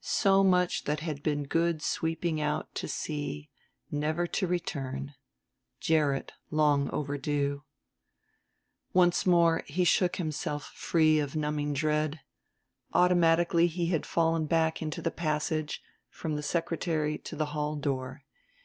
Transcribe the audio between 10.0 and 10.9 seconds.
himself